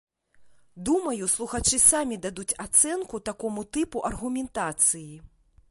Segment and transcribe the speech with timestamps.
[0.89, 5.09] Думаю, слухачы самі дадуць ацэнку такому тыпу аргументацыі.